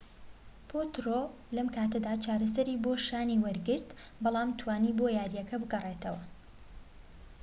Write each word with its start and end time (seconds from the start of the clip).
پۆترۆ 0.69 1.19
لەم 1.55 1.67
کاتەدا 1.75 2.13
چارەسەری 2.25 2.81
بۆ 2.83 2.91
شانی 3.07 3.41
وەرگرت 3.45 3.89
بەڵام 4.23 4.49
توانی 4.59 4.95
بۆ 4.97 5.07
یارییەکە 5.17 5.55
بگەڕێتەوە 5.61 6.23